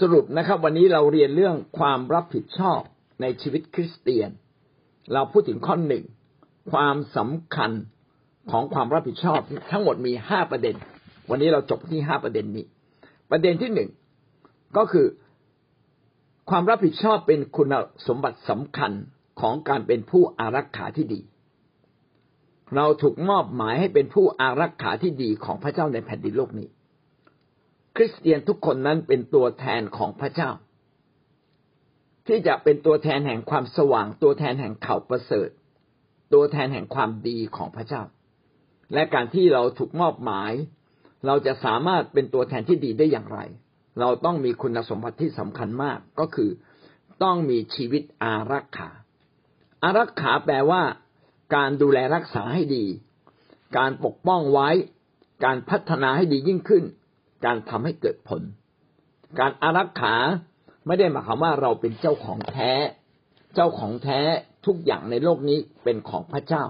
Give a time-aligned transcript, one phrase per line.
[0.00, 2.80] สรุปนะครับ วันนี้เราเรียนเรื่องความรับผิดชอบ
[3.20, 4.30] ในชีวิตคริสเตียน
[5.12, 6.04] เราพูดถึงข้อหนึ่ง
[6.72, 7.70] ความสำคัญ
[8.50, 9.40] ของความรับผิดชอบ
[9.70, 10.76] ทั้งหมดมีห้าประเด็น
[11.30, 12.64] วันนี้เราจบที่ห้าประเด็นนี้
[13.30, 13.90] ประเด็นที่หนึ่ง
[14.76, 15.06] ก็คือ
[16.50, 17.74] ความรับผิดชอบเป็นคุณ
[18.06, 18.92] สมบัติสำคัญ
[19.40, 21.20] ของการเป็นผู้อารักขาที่ดี
[22.76, 26.68] เราถูกมอบหมายให้เป็นผู้อารักขาที่ดีของพระเจ้าในแผ่นดินโลกนี้
[27.96, 30.50] คริสเตียนทุกคนนั้นเป็นตัวแทนของพระเจ้า
[32.26, 35.48] ที่จะเป็นตัวแทนแห่งความสว่าง ตัวแทนแห่งข่าวประเสริฐ
[36.34, 38.02] ตัวแทนแห่งความดีของพระเจ้า
[38.94, 40.52] และการที่เราถูกมอบหมาย
[41.26, 43.40] เราจะสามารถเป็นตัวแทนที่ดีได้อย่างไร
[44.00, 46.50] เราต้องมีคุณสมบัติที่สำคัญมากก็คือ
[47.22, 48.90] ต้องมีชีวิตอารักขา
[49.82, 50.82] อารักขาแปลว่า
[51.54, 52.84] การดูแลรักษาให้ดี
[53.78, 54.68] การปกป้องไว้
[55.44, 56.84] การพัฒนาให้ดียิ่งขึ้น
[57.46, 58.42] การทำให้เกิดผล
[59.38, 60.14] การอารักขา
[60.86, 62.72] ไม่ได้หมายความว่าเราเป็นเจ้าของแท้
[63.54, 64.20] เจ้าของแท้
[64.66, 66.64] ทุกอย่างในโลกนี้เป็นของพระเจ้า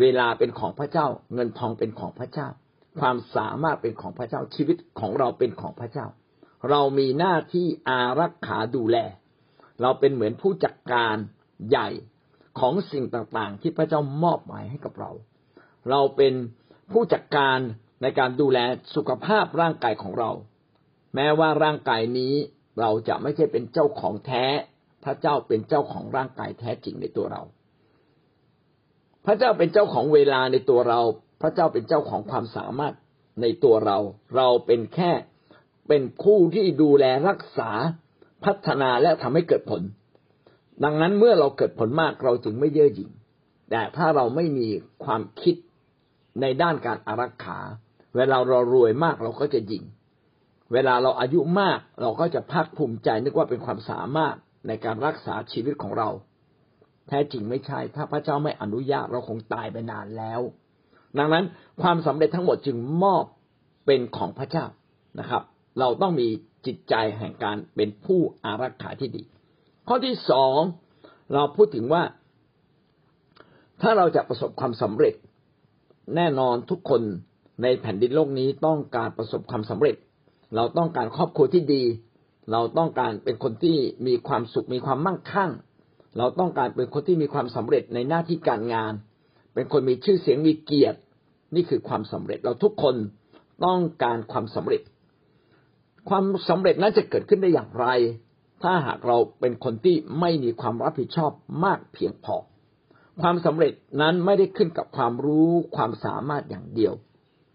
[0.00, 2.48] เวลาเป็นของพระเจ้า เงินทองเป็นของพระเจ้า
[3.00, 6.06] ความสามารถเป็นของพระเจ้าชีวิตของเราเป็นของพระเจ้า
[6.70, 8.96] เรามีหน้าที่อารักขาดูแล
[9.82, 11.16] เราเป็นเหมือนผู้จัดการ
[11.68, 11.88] ใหญ่
[12.60, 15.10] ของสิ่งต่างๆ ที่พระเจ้ามอบหมายให้กับเรา
[15.90, 16.34] เราเป็น
[16.92, 17.58] ผู้จัดการ
[18.02, 18.58] ในการดูแล
[18.94, 20.30] สุขภาพร่างกายของเรา
[21.14, 22.34] แม้ว่าร่างกายนี้
[22.80, 24.44] เราจะไม่ใช่เป็นเจ้าของแท้
[25.04, 27.42] พระเจ้าเป็นเจ้าของร่างกายแท้จริงในตัวเรา
[29.26, 31.00] พระเจ้าเป็นเจ้าของเวลาในตัวเรา
[31.42, 32.94] พระเจ้าเป็นเจ้าของความสามารถ
[33.40, 33.98] ในตัวเรา
[34.36, 35.12] เราเป็นแค่
[35.88, 37.70] เป็นผู้ที่ดูแลรักษา
[38.44, 39.82] พัฒนาและทำให้เกิดผล
[40.84, 43.10] ดังนั้นเมื่อเราเกิดผลมากเราจึงไม่เย่อหยิ่ง
[43.70, 44.68] แต่ถ้าเราไม่มี
[45.04, 45.54] ความคิด
[46.40, 47.58] ในด้านการอารักขา
[48.16, 49.84] เวลาเรารวยมากเราก็จะยิง
[50.72, 54.36] เวลาเราอายุมาก เราก็จะภาคภูมิใจนึกว่าเป็นความสามารถ
[54.68, 56.08] ในการรักษาชีวิตของเรา
[57.08, 60.40] แท้จริงไม่ใช่ ถ้าพระเจ้าไม่อนุญาตเราคงตายไปนานแล้ว
[61.18, 61.44] ดังนั้น
[61.82, 63.24] ความสำเร็จทั้งหมดจึงมอบ
[63.86, 64.66] เป็นของพระเจ้า
[65.20, 65.42] นะครับ
[65.78, 66.28] เราต้องมี
[66.66, 69.22] จิตใจแห่งการเป็นผู้อารักขาที่ดี
[69.88, 70.58] ข้อที่สอง
[71.34, 72.02] เราพูดถึงว่า
[73.82, 75.14] ถ้าเราจะประสบความสำเร็จ
[76.16, 77.02] แน่นอนทุกคน
[77.62, 79.96] ในแผ่นดินโลกนี้ต้องการประสบความสำเร็จ
[80.56, 81.82] เราต้องการครอบครัวที่ดี
[82.52, 85.50] เราต้องการเป็นคนที่มีความสุขมีความมั่งคั่ง
[86.18, 88.92] เราต้องการเป็นคนที่มีความสำเร็จในหน้าที่การงาน
[89.54, 90.98] เป็นคนมีชื่อเสียงมีเกียรติ
[91.54, 92.94] นี่คือความสำเร็จเราทุกคน
[93.64, 94.82] ต้องการความสำเร็จ
[96.08, 97.86] ความสำเร็จนั้นจะเกิดขึ้นได้อย่างไร
[98.62, 101.32] ถ้าหากเราเป็นคนที่ไม่มีความรับผิดชอบ
[101.64, 102.36] มากเพียงพอ
[103.22, 106.94] ความสำเร็จนั้นไม่ได้ขึ้นกับความรู้ความสามารถอย่างเดียว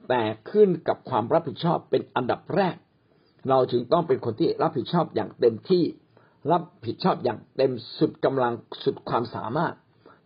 [0.09, 2.75] แต่ขึ้นกับความรับผิดชอบเป็นอันดับแรก
[3.49, 5.83] เราจึงต้องเป็นคนที่รับผิดชอบอย่างเต็มที่
[6.51, 8.53] รับผิดชอบอย่างเต็มสุดกำลัง
[8.83, 9.73] สุดความสามารถ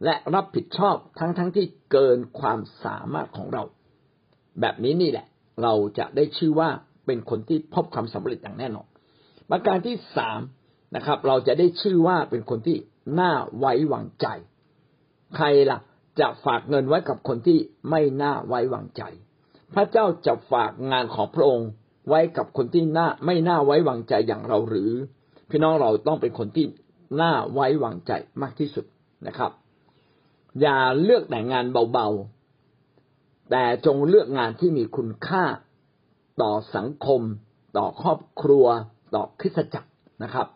[0.05, 3.63] และรับผิดชอบทั้งๆทที่เกินความสามารถของเรา
[4.61, 5.27] แบบนี้นี่แหละ
[5.63, 6.69] เราจะได้ชื่อว่า
[7.05, 8.87] เป็นคนที่พบความสำเร็จอย่างแน่นอน
[9.49, 10.39] ประการที่สาม
[10.95, 12.77] นะครับ เราจะได้ชื่อว่าเป็นคนที่
[13.19, 14.27] น่าไว้วางใจ
[15.35, 15.79] ใครล่ะ
[16.19, 17.59] จะฝากเงินไว้กับคนที่
[17.89, 19.03] ไม่น่าไว้วางใจ
[19.73, 21.69] พระเจ้าจะฝากงานของพระองค์
[22.09, 24.91] ไว้กับคนที่น่าไม่น่าไว้วางใจอย่างเราหรือ
[25.49, 26.65] พี่น้องเราต้องเป็นคนที่
[27.21, 28.11] น่าไว้วางใจ
[28.41, 28.85] มากที่สุด
[29.27, 29.51] นะครับ
[30.61, 35.43] อย่าเลือกแต่งานเบาๆ แต่จงเลือกงานที่มีคุณค่า
[36.41, 37.21] ต่อสังคม
[37.77, 38.65] ต่อครอบครัว
[39.15, 39.89] ต่อคริสตจักร
[40.23, 40.47] นะครับ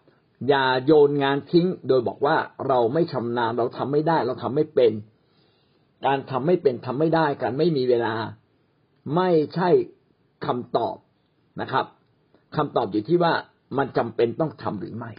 [0.47, 2.35] อย่าโยนงานทิ้งโดยบอกว่า
[2.67, 4.91] เราไม่ชำนาญเราทำไม่ได้ เราทำไม่เป็น
[6.05, 8.13] การทำไม่เป็นทำไม่ได้ การไม่มีเวลา
[9.15, 9.69] ไม่ใช่
[10.45, 10.95] คำตอบ
[11.61, 11.85] นะครับ
[12.55, 13.33] คำตอบอยู่ที่ว่า
[13.77, 15.11] มันจำเป็นต้องทำหรือไม่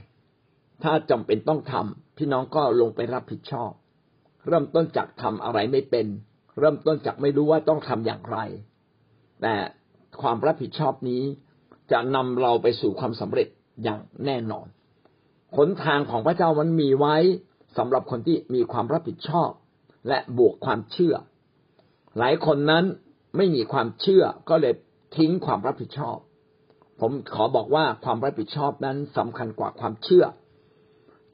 [0.82, 3.70] ถ้าจำเป็นต้องทำพี่น้องก็ลงไปรับผิดชอบ
[4.46, 6.06] เริ่มต้นจากทำอะไรไม่เป็น
[6.58, 8.38] เริ่มต้นจากไม่รู้ว่าต้องทำอย่างไร
[9.42, 9.54] แต่
[10.22, 11.22] ความรับผิดชอบนี้
[11.92, 13.48] จะนำเราไปสู่ความสำเร็จ
[13.82, 14.66] อย่างแน่นอน
[15.56, 17.16] หนทางของพระเจ้ามันมีไว้
[17.78, 19.50] สำหรับคนที่มีความรับผิดชอบ
[20.08, 21.14] และบวกความเชื่อ
[22.18, 22.84] หลายคนนั้น
[23.36, 24.74] ไม่มีความเชื่อก็เลย
[25.16, 26.16] ทิ้งความรับผิดชอบ
[27.00, 30.24] ผมขอบอกว่าความรับผิดชอบนั้นสำคัญกว่าความเชื่อ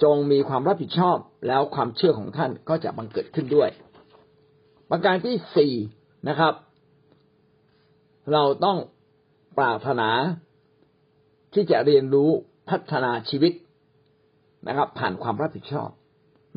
[0.02, 1.16] จงมีความรับผิดชอบ
[1.46, 3.68] แล้วความเชื่อของท่านก็จะบังเกิดขึ้นด้วย
[4.90, 5.74] ประการที่สี่
[6.28, 6.54] นะครับ
[8.32, 8.78] เราต้อง
[9.58, 10.08] ปรารถนา
[11.54, 12.30] ที่จะเรียนรู้
[12.70, 13.52] พัฒนาชีวิต
[14.68, 15.88] นะครับ ผ่านความรับผิดชอบ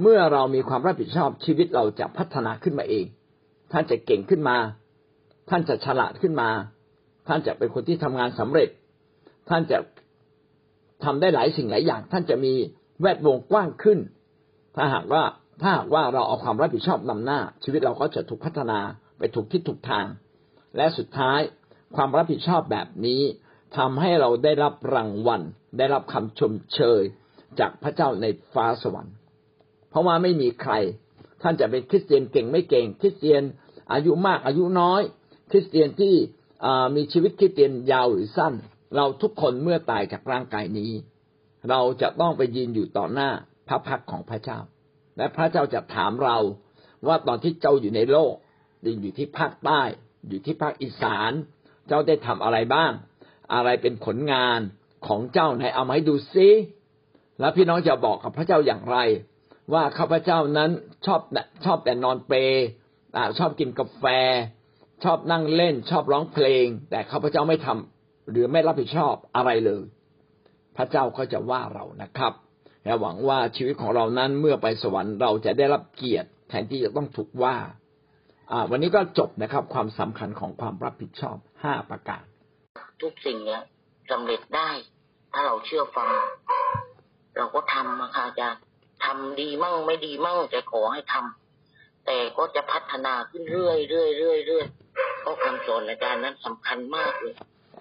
[0.01, 3.06] เมื่อเรามีความรับผิดชอบชีวิตเราจะพัฒนาขึ้นมาเอง
[3.71, 4.57] ท่านจะเก่งขึ้นมา
[5.50, 6.50] ท่านจะฉลาดขึ้นมา
[7.27, 8.69] ท่านจะเป็นคนที่ทำงานสำเร็จ
[9.50, 9.77] ท่านจะ
[11.03, 12.53] ทำได้หลายสิ่งหลายอย่าง ท่านจะมี
[13.01, 14.00] แวดวงกว้างขึ้น
[14.75, 15.24] ถ้าหากว่า
[15.62, 18.80] ถ้าหากว่าเราเอาความรับผิดชอบนำหน้า ชีวิตเราก็จะถูกพัฒนา
[19.18, 20.06] ไปถูกทิศถูกทาง
[20.75, 21.39] และสุดท้าย
[21.95, 23.21] ความรับผิดชอบแบบนี้
[23.77, 25.42] ทำให้เราได้รับรางวัล
[25.77, 27.01] ได้รับคำชมเชย
[27.59, 29.15] จากพระเจ้าในฟ้าสวรรค์
[29.89, 30.74] เพราะว่าไม่มีใคร
[31.42, 33.44] ท่านจะเป็นคริสเตียนเก่งไม่เก่ง คริสเตียน
[33.94, 35.01] อายุมากอายุน้อย
[35.51, 36.15] คริสเตียนที่
[36.95, 38.53] มีชีวิตคริสเตียนยาวหรือสั้น
[38.95, 40.92] เราทุกคนเมื่อตายจากร่างกายนี้
[41.69, 43.30] เราจะต้องไปยืนอยู่ต่อหน้า
[43.68, 44.59] พระพักของพระเจ้า
[45.18, 46.38] และพระเจ้าจะถามเรา
[47.07, 48.33] ว่าตอนที่เจ้าอยู่ในโลก
[49.01, 49.81] อยู่ที่ภาคใต้
[50.30, 51.31] อยู่ที่ภาคอีสาน
[51.88, 52.92] เจ้าได้ทำอะไรบ้าง
[53.53, 54.59] อะไรเป็นผลงาน
[55.07, 56.50] ของเจ้าไหนเอามาให้ดูซิ
[57.39, 58.97] แล้วพี่น้องจะบอกกับพระเจ้าอย่างไร
[59.74, 60.71] ว่าข้าพเจ้านั้น
[61.06, 61.21] ชอบ
[61.65, 62.38] ชอบแต่นอนเปร
[63.39, 64.06] ชอบกินกาแฟ
[65.03, 69.83] ชอบนั่งเล่นชอบร้องเพลง แต่ข้าพเจ้าไม่ทำหรือไม่รับผิดชอบอะไรเลย
[70.77, 72.33] พระเจ้าก็จะว่าเรานะครับ
[72.86, 77.56] และหวังว่าชีวิตของเรานั้นเมื่อไปสวรรค์เราจะได้รับเกียรติแทนที่จะต้องถูกว่า
[78.71, 82.24] วันนี้ก็จบนะครับ ความสำคัญของความรับผิดชอบห้าประการ
[83.01, 83.62] ทุกสิ่งเนี้ย
[84.12, 84.69] สำเร็จได้
[85.33, 86.09] ถ้าเราเชื่อฟัง
[87.38, 88.47] เราก็ทำนะคะจะ
[89.06, 94.68] ทำดีมั่งไม่ดีมั่งจะขอให้ทำแต่ก็จะพัฒนาขึ้นเรื่อยเรื่อยเรื่อยเรื่อย
[95.25, 97.36] ก็คำสอนอาจารย์นั้นสำคัญมากเลย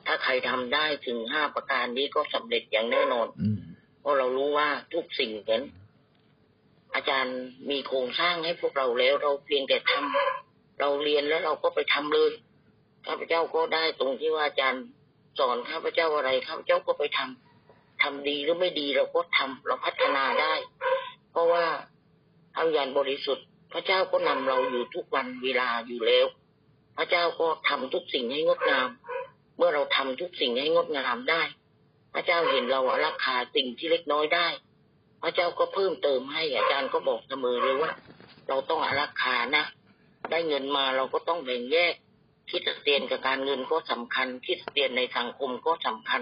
[0.06, 3.28] ถ้าใครทำได้ถึงห้าประการนี้ก็สำเร็จอย่างแน่นอน
[4.00, 5.64] เพราะเรารู้ว่าทุกสิ่งนั้น
[6.94, 7.36] อาจารย์
[7.70, 12.30] มีโครงสร้างให้พวกเราแล้ว เราเพียงแต่ทำเราเรียนแล้วเราก็ไปทำเลย
[13.06, 14.84] ข้าพเจ้าก็ได้ตรงที่ว่าอาจารย์
[15.38, 20.54] สอนข้าพเจ้าอะไรข้าพเจ้าก็ไปทำทำดีหรือไม่ดีเราก็ทำเราพัฒนาได้
[21.30, 21.64] เพราะว่า
[22.56, 26.26] ทางยานบริสุทธิ์ พระเจ้าก็นำเราอยู่ทุกวันเวลาอยู่แล้ว
[26.96, 28.88] พระเจ้าก็ทำทุกสิ่งให้งดงาม
[29.56, 31.42] เมื่อเราทำทุกสิ่งให้งดงามได้
[32.14, 34.48] พระเจ้าเห็นเราราคาสิ่งที่เล็กน้อยได้
[35.22, 37.92] พระเจ้าก็เพิ่มเติมให้อาจารย์ก็บอกเสมอเลยว่า
[38.48, 39.64] เราต้องอารักขานะ
[40.30, 41.94] ได้เงินมาเราก็ต้องแบ่งแยก
[42.50, 46.20] คิดเตียนกับการเงินก็สำคัญ คิดเตียนในสังคมก็สำคัญ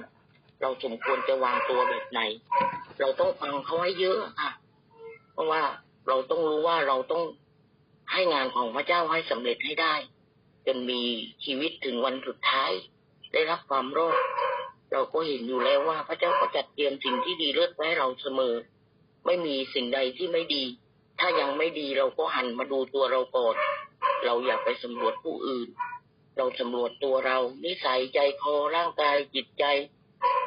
[0.61, 2.21] เราสมควรจะวางตัวแบบไหน
[3.01, 4.51] เราต้องฟังเขาให้เยอะค่ะ
[5.33, 5.63] เพราะว่า
[6.09, 7.23] เราต้องรู้ว่าเราต้อง
[8.13, 9.95] ให้งานของพระเจ้าให้สำเร็จให้ได้
[10.67, 11.03] จนมี
[11.45, 12.73] ชีวิตถึงวันสุดท้าย
[13.33, 14.19] ได้รับความรอด
[14.93, 18.55] เราก็เห็นอยู่แล้วว่าพระเจ้าก็จัดเตรียมสิ่งที่ดีเลิศไว้เราเสมอ
[19.27, 20.65] ไม่มีสิ่งใดที่ไม่ดี
[21.21, 23.55] ถ้ายังไม่ดีเราก็หันมาดูตัวเราก่อน
[24.25, 25.69] เราอยากไปสำรวจผู้อื่น
[26.37, 29.65] เราสำรวจตัวเรา นิสัยใจคอร่างกายจิตใจ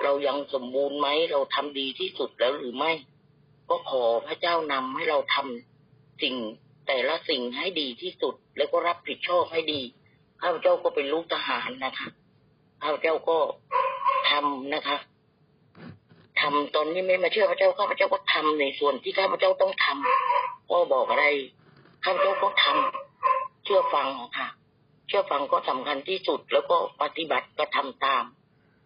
[0.04, 2.92] เรายังสมบูรณ์ไหมเราทำดีที่สุดแล้วหรือไม่
[3.70, 6.36] ก็ขอพระเจ้านำให้เราทำสิ่ง
[6.88, 9.82] แต่ละสิ่งให้ดีที่สุดแล้วก็รับผิดชอบให้ดี
[10.42, 12.08] ข้าพเจ้าก็เป็นลูกทหารนะคะ
[12.84, 13.38] ข้าพเจ้าก็
[14.30, 14.98] ทำนะคะ
[16.40, 21.26] ทำตอนนี้ไม่มาเชื่อพระเจ้าข้าพเจ้าก็ทำในส่วนที่ข้าพเจ้าต้องทำพ่อบอกอะไร
[22.04, 24.48] ข้าพเจ้าก็ทำเชื่อฟังค่ะ
[25.08, 28.24] เชื่อฟังก็สำคัญที่สุด แล้วก็ปฏิบัติก็ทำตาม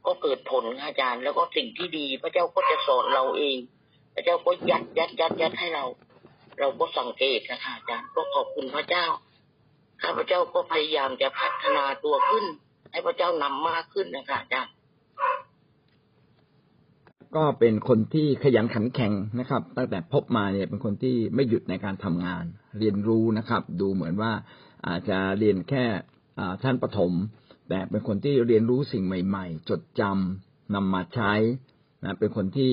[0.06, 3.58] ก็เกิดผลอาจารย์ แล้วก็สิ่งที่ดี พระเจ้าก็จะสอนเราเอง
[4.14, 5.86] พระเจ้าก็ยัดยัดยัดยัดให้เรา
[6.60, 9.06] เราก็สังเกตนะคะอาจารย์ก็ขอบคุณพระเจ้า
[10.04, 12.46] ข้าพเจ้าก็พยายามจะพัฒนาตัวขึ้น
[12.92, 14.74] ให้พระเจ้านำมากขึ้นนะคะอาจารย์
[17.36, 22.44] ก็เป็นคนที่ขยันขันแข็งนะครับ ตั้งแต่พบมาเนี่ยเป็นคนที่ไม่หยุดในการทำงาน
[22.80, 24.32] เรียนรู้นะครับ ดูเหมือนว่า
[24.88, 25.86] อาจจะเรียนแค่
[26.64, 27.14] ชั้นประถม
[27.70, 31.34] แต่เป็นคนที่เรียนรู้สิ่งใหม่ ๆ จดจำนำมาใช้
[32.04, 32.72] นะเป็นคนที่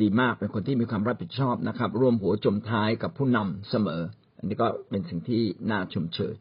[0.00, 4.02] ดีมากเป็นคนที่มีความรับผิดชอบนะครับ ร่วมหัวจมท้ายกับผู้นำเสมอ
[4.38, 6.34] อันนี้ก็เป็นสิ่งที่น่าชมเชย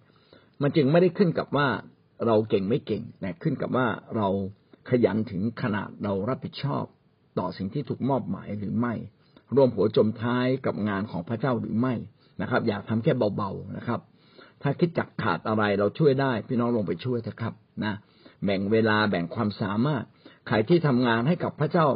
[0.62, 1.68] มันจึงไม่ได้ขึ้นกับว่า
[2.26, 4.28] เราเก่งไม่เก่งแต่ขึ้นกับว่าเรา
[4.90, 6.84] ขยันถึงขนาดเรารับผิดชอบ
[7.40, 8.94] ต่อสิ่งที่ถูกมอบหมายหรือไม่
[9.56, 11.94] ร่วมหัวจมท้ายกับงานของพระเจ้าหรือไม่
[12.42, 14.00] นะครับ อยากทำแค่เบาๆนะครับ
[14.62, 17.94] ถ้าคิดจักขาดอะไรเราช่วยได้ พี่น้องลงไปช่วยเถอะครับนะ
[18.44, 20.04] แบ่งเวลาแบ่งความสามารถ
[20.48, 21.88] ใครที่ทำงานให้กับพระเจ้า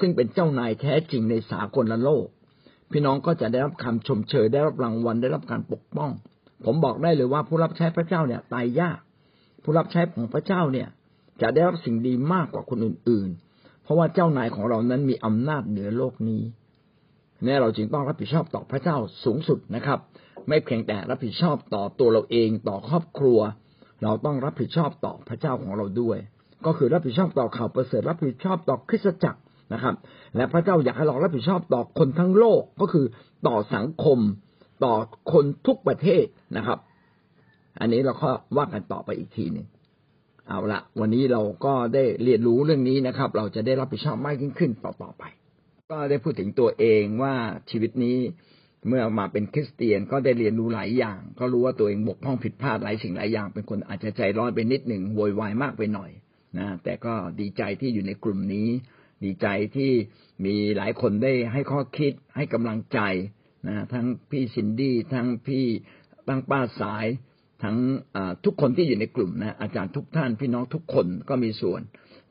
[0.00, 2.26] ซึ่งเป็นเจ้านายแท้จริงในสากลโลก
[2.90, 6.10] พี่น้องก็จะได้รับคำชมเชยได้รับรางวัลได้รับการปกป้อง
[6.64, 8.98] ผมบอกได้เลยว่าผู้รับใช้พระเจ้าเนี่ยตายยาก
[9.62, 10.88] ผู้รับใช้ของพระเจ้าเนี่ย
[11.42, 16.42] จะได้รับสิ่งดีมากกว่าคนอื่น ๆ เพราะว่าเจ้านายของเรานั้นมีอำนาจเหนือโลกนี้
[17.44, 19.98] แน่เราจึงต้องรับผิดชอบต่อพระเจ้าสูงสุดนะครับ
[20.48, 23.38] ไม่เพียงแต่รับผิดชอบต่อตัวเราเองต่อครอบครัว
[24.02, 26.18] เราต้องรับผิดชอบต่อพระเจ้าของเราด้วย
[26.66, 29.40] ก็คือรับผิดชอบต่อข่าวประเสริฐรับผิดชอบต่อคริสตจักร
[29.72, 29.94] นะครับ
[30.36, 33.06] และพระเจ้าอยากให้เรารับผิดชอบต่อคนทั้งโลกก็คือ
[33.46, 34.18] ต่อสังคม
[34.84, 34.94] ต่อ
[35.32, 36.24] คนทุกประเทศ
[36.56, 36.78] นะครับ
[37.80, 39.66] อันนี้เราก็ว่ากันต่อไปอีกทีหนึ่ง
[40.48, 45.24] เอาละวันนี้เราก็ได้เรียนรู้เรื่องนี้นะครับ เราจะได้รับผิดชอบมากยิ่งขึ้นต่อไป
[45.90, 47.34] ก็ได้พูดถึงตัวเองว่า
[47.70, 48.18] ชีวิตนี้
[48.88, 56.10] เมื่อมาเป็นคริสเตียนก็ได้เรียนรู้หลายอย่าง ก็รู้ว่าตัวเองบกพร่องผิดพลาดหลายสิ่งหลายอย่าง เป็นคนอาจจะใจร้อนไปนิดหนึ่งโวยวายมากไปหน่อย
[56.58, 58.68] นะแต่ก็ดีใจที่อยู่ในกลุ่มนี้
[59.24, 59.46] ดีใจ
[59.76, 59.92] ที่
[60.44, 62.98] มีหลายคนได้ให้ข้อคิดให้กำลังใจ
[63.68, 65.66] นะทั้งพี่ซินดี้ทั้งพี่
[66.28, 67.06] ตั้งป้าสาย
[67.62, 67.76] ทั้ง
[68.44, 71.80] ทุกคนที่อยู่ในกลุ่มนะอาจารย์ทุกท่านพี่น้องทุกคนก็มีส่วน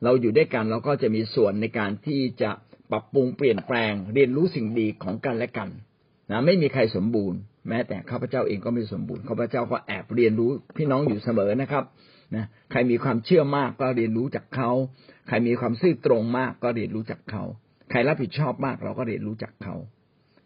[0.04, 2.50] เราอยู่ด้วยกันเราก็จะมีส่วนในการที่จะ
[2.90, 5.68] ปรับปรุงเปลี่ยนแปลง เรียนรู้สิ่งดีของกันและกัน
[6.30, 11.84] นะไม่มีใครสมบูรณ์แม้แต่ข้าพเจ้าเองก็ไม่สมบูรณ์ข้าพเจ้าก็แอบเรียนรู้พี่น้องอยู่เสมอนะครับ
[12.34, 14.70] นะใครมีความเชื่อมากก็เรียนรู้จากเขา
[15.28, 17.42] ใครมีความซื่อตรงมากก็เรียนรู้จากเขา
[17.90, 19.74] ใครรับผิดชอบมากเราก็เรียนรู้จากเขา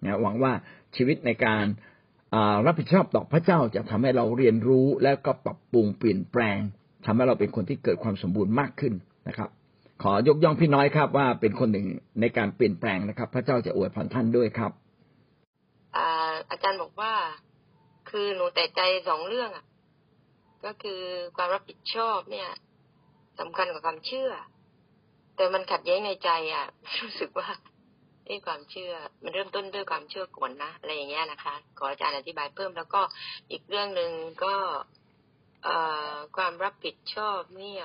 [0.07, 0.53] นะหวังว่า
[0.97, 1.65] ชีวิตในการ
[2.67, 6.59] รับผิดชอบต่อพระเจ้าจะทำให้เราเรียนรู้แล้วก็ปรับปรุงเปลี่ยนแปลง
[7.07, 8.95] ทำให้เราเป็นคนที่เกิดความสมบูรณ์มากขึ้น
[9.29, 9.51] นะครับ
[10.03, 11.87] ขอยกย่องพี่น้อยครับว่าเป็นคนหนึ่ง
[12.21, 14.73] ในการเปลี่ยนแปลงนะครับ พระเจ้าจะอวยพรท่านด้วยครับ
[16.51, 17.13] อาจารย์บอกว่า
[18.11, 19.65] คือหนูแต่ใจสองเรื่องอะ
[20.65, 21.01] ก็คือ
[21.37, 22.49] ความรับผิดชอบเนี่ย
[23.41, 24.31] สำคัญกว่าความเชื่อ
[25.37, 26.67] แต่มันขัดแย้งในใจอะ
[27.03, 27.49] รู้สึกว่า
[28.27, 28.93] ไอ้ความเชื่อ
[29.23, 33.01] มันเริ่มต้นด้วยความเชื่อก่อนนะอะไรอย่างเงี้ยนะคะ ขออาจารย์อธิบายเพิ่มแล้วก็
[33.51, 34.11] อีกเรื่องหนึ่ง
[34.45, 34.55] ก็
[35.65, 35.77] เอ่
[36.13, 37.85] อความรับผิดชอบเนี่ย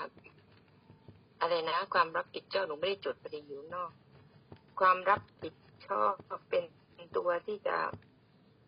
[1.42, 3.92] อะไรนะ ความรับผิดชอบหนูไม่ได้จดประเด็นอยู่นอก
[4.80, 5.56] ความรับผิด
[5.88, 6.14] ชอบ
[6.50, 6.64] เป็น
[7.18, 7.78] ตัวที่จะ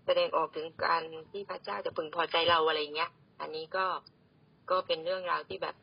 [0.06, 1.02] แสดงออกถึงการ
[1.32, 3.12] ที่พระเจ้าจะพึงพอใจเราอะไรเงี้ย
[3.42, 3.86] อันนี้ก็
[4.70, 5.76] ก็เป็นเรื่องราวที่แบบ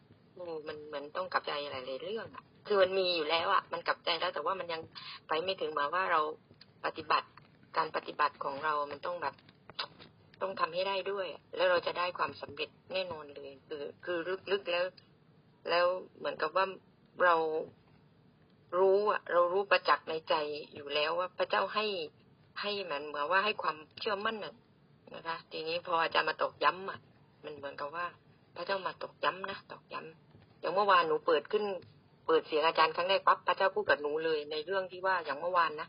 [0.66, 4.80] มันเหมือนต้องกลับใจอะไรเลยเรื่องอะ คือมันมีอยู่แล้วอะมันกลับใจแล้วแต่ว่ามันยัง
[5.28, 6.20] ไปไม่ถึงมาว่าเรา
[6.84, 7.28] ปฏิบัติ
[7.76, 9.34] การปฏิบัติของเรามันต้องแบบ
[10.42, 11.26] ต้องทำให้ได้ด้วย
[11.56, 14.18] แล้วเราจะได้ความสำเร็จแน่นอนเลย คือคือ
[14.52, 14.84] ลึกๆแล้ว
[15.70, 15.86] แล้ว
[16.18, 16.66] เหมือนกับว่า
[17.24, 17.36] เรา
[18.78, 20.34] รู้อะเรารู้ประจักษ์ในใจ
[20.74, 21.86] อยู่แล้วว่า พระเจ้าให้
[22.60, 24.54] ให้เหมือนเหมือนว่าให้ความเชื่อมั่นน่ะ
[25.14, 26.98] นะคะทีนี้พออาจารย์มาตกย้ำอะ
[27.44, 28.06] มันเหมือนกับว่า
[28.56, 31.64] พระเจ้ามาตกย้ำนะตกย้ำอย่างเมื่อวานหนูเปิดขึ้น
[32.32, 35.88] เปิดเสียงอาจารย์ครั้งแรกปั๊บพระเจ้าพูดกับหนูเลย ในเรื่องที่ว่าอย่างเมื่อวานนะ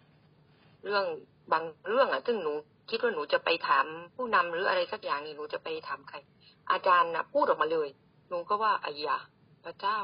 [0.83, 1.05] เรื่อง
[1.51, 2.53] บางเรื่องอะซึ่งหนู
[2.89, 6.17] คิดว่าหนูจะไปถามผู้นำหรืออะไรสักอย่างนี่หนูจะไปถามใคร
[6.71, 7.87] อาจารย์นะพูดออกมาเลย
[8.29, 9.17] หนูก็ว่าอายา
[9.65, 9.97] พระเจ้า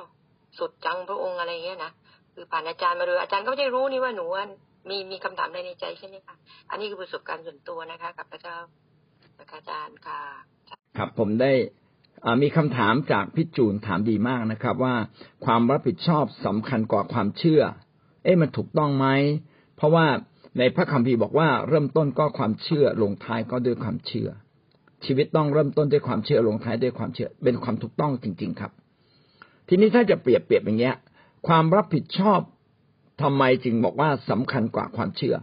[0.58, 1.91] สุดจังพระองค์อะไรเงี้ยนะ
[2.34, 4.25] คือผ่านอาจารย์มาเลยอาจารย์ก็ไม่ได้รู้นี่ว่าหนู
[4.89, 6.36] มีมีคำถามในในใจใช่ไหมคะ
[6.70, 8.58] อันนี้คือประสบการณ์ส่วนตัวนะคะ กับพระเจ้า
[9.56, 10.22] อาจารย์ค่ะ
[10.98, 11.51] ครับผมได้
[12.41, 14.95] มีคำถามจากพี่จูนถามดีมากนะครับ ว่า
[15.45, 17.62] ความรับผิดชอบสำคัญกว่าความเชื่อ
[18.24, 19.07] เอ๊ะมันถูกต้องไหม
[19.75, 20.05] เพราะว่า
[20.57, 24.29] ในพระคัมภีร์บอกว่าเริ่มต้นก็ความเชื่อลงท้ายก็ด้วยความเชื่อ
[25.05, 28.71] ชีวิตต้องเริ่มต้นด้วยความเชื่อลงท้ายด้วยความเชื่อ เป็นความถูกต้องจริง ๆ ครับ
[29.67, 30.95] ทีนี้ถ้าจะเปรียบเปรียบอย่างเงี้ย
[31.47, 32.39] ความรับผิดชอบ
[33.21, 35.36] ทำไมจึงบอกว่าสำคัญกว่าความเชื่อ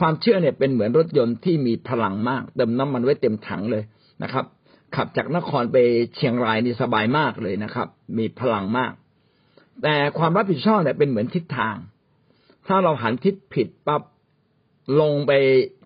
[0.00, 3.82] ความเชื่อเนี่ยเป็นเหมือนรถยนต์ที่มีพลังมาก เติมน้ำมันไว้เต็มถังเลย
[4.22, 4.44] นะครับ
[4.96, 5.76] ขับจากนครไป
[6.14, 7.88] เชียงรายนี่สบายมากเลยนะครับ
[8.18, 8.92] มีพลังมาก
[9.82, 11.76] แต่ความรับผิดชอบเนี่ยเป็นเหมือนทิศทาง
[12.66, 14.02] ถ้าเราหันทิศผิดปั๊บ
[15.00, 15.32] ลงไป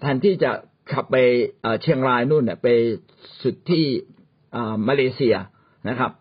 [0.00, 0.50] แทนที่จะ
[0.92, 1.16] ขับไป
[1.82, 2.68] เชียงรายนู่นเนี่ยไป
[3.42, 3.84] สุดที่
[4.88, 5.36] มาเลเซีย
[5.88, 6.12] นะครับ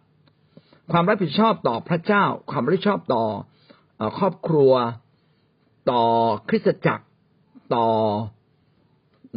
[0.91, 3.25] ความรับผิดชอบต่อพระเจ้า ความรับผิดชอบต่อ
[4.17, 4.73] ครอบครัว
[5.91, 6.03] ต่อ
[6.49, 7.05] คริสตจักร
[7.75, 7.87] ต่อ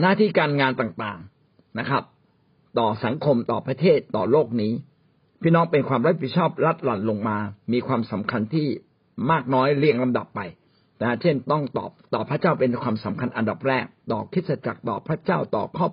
[0.00, 2.02] หน้าที่การงานต่างๆนะครับ
[2.78, 4.72] ต่อสังคมต่อประเทศต่อโลกนี้
[5.42, 7.36] พี่น้องเป็นความรับผิดชอบรัดหลั่นลงมา
[7.72, 8.66] มีความสำคัญที่
[9.30, 10.40] มากน้อยเรียงลำดับไป
[11.02, 15.92] นะเช่นต้องตอบต่อพระเจ้าเป็นความสำคัญอันดับแรก ต่อคริสตจักรต่อพระเจ้าต่อครอบ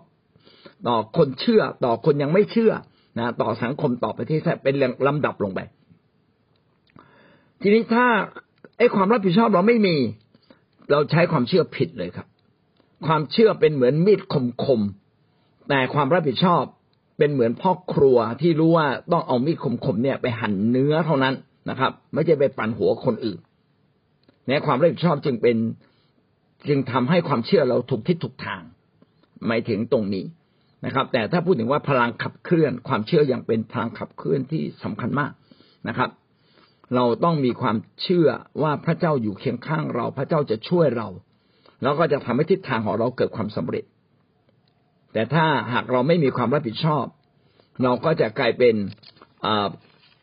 [0.88, 2.74] ต่อคนเชื่อ ต่อคนยังไม่เชื่อ
[3.18, 5.60] นะต่อสังคมต่อประเทศเป็นเรียงลำดับลงไป
[7.62, 8.08] ทีนี้ถ้า
[8.78, 9.96] ไอ้ความรับผิดชอบเราไม่มี
[10.92, 12.28] เราใช้ความเชื่อผิดเลยครับ
[13.06, 14.22] ความเชื่อเป็นเหมือนมีด
[14.66, 14.82] คม
[15.70, 16.64] แต่ความรับผิดชอบ
[17.18, 21.36] เป็นเหมือนพ่อครัวที่รู้ว่าต้องเอามีดคมๆเนี่ยไปหั่นเนื้อเท่านั้น
[21.70, 23.40] นะครับ ไม่ใช่ไปปั่นหัวคนอื่น
[24.48, 25.58] เนี่ยความรับผิดชอบจึงเป็น
[26.68, 28.62] จึงทำให้ความเชื่อเราถูกทิศถูกทาง
[29.48, 30.26] หมายถึงตรงนี้
[30.86, 35.32] นะครับ แต่ถ้าพูดถึงว่าพลังขับเคลื่อน ความเชื่ออย่างเป็นพลังขับเคลื่อนที่สำคัญมาก
[35.88, 36.10] นะครับ
[36.96, 38.28] เราต้องมีความเชื่อ
[38.62, 41.08] ว่าพระเจ้าอยู่เคียงข้างเรา พระเจ้าจะช่วยเรา
[41.82, 43.84] แล้วก็จะทำให้ทิศทางของเราเกิดความสำเร็จ
[45.14, 47.06] แต่ถ้าหากเราไม่มีความรับผิดชอบ
[47.84, 48.76] เราก็จะกลายเป็น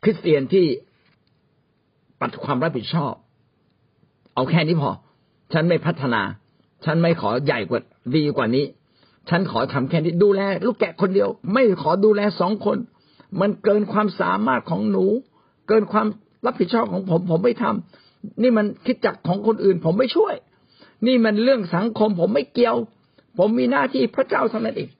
[0.02, 0.66] คริสเตียนที่
[2.20, 3.12] ปัดความรับผิดชอบ
[4.34, 4.90] เอาแค่นี้พอ
[5.52, 6.22] ฉันไม่พัฒนา
[6.84, 7.80] ฉันไม่ขอใหญ่กว่า
[8.16, 8.64] ดีกว่านี้
[9.28, 12.78] ฉันขอทำแค่นี้ดูแล ลูกแกะคนเดียว ไม่ขอดูแลสองคน
[13.40, 15.04] มันเกินความสามารถของหนู
[15.68, 16.06] เกินความ
[16.46, 20.34] รับผิดชอบของผม ผมไม่ทำนี่มันคิดจักของคนอื่น ผมไม่ช่วย
[21.06, 22.76] นี่มันเรื่องสังคมผมไม่เกี่ยว
[23.38, 24.90] ผมมีหน้าที่พระเจ้าเท่านั้นเอง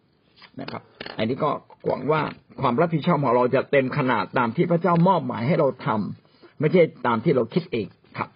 [0.61, 0.83] นะครับ
[1.19, 1.50] อันนี้ก็
[1.87, 2.23] หวังว่า
[2.61, 7.87] ความรับผิดชอบของเราจะเต็มขนาดตามที่พระเจ้ามอบหมายให้เราทำไม่ใช่ตามที่เราคิดเอง
[8.19, 8.28] ครับ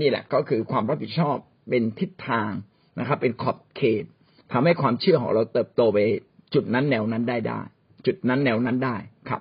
[0.00, 1.36] นี่แหละก็คือความรับผิดชอบ
[1.68, 2.50] เป็นทิศทาง
[2.98, 4.04] นะครับ เป็นขอบเขต
[4.52, 5.98] ทำให้ความเชื่อของเราเติบโตไป
[6.54, 7.60] จุดนั้นแนวนั้นได้ได้
[8.06, 8.96] จุดนั้นแนวนั้นได้
[9.28, 9.40] ครับ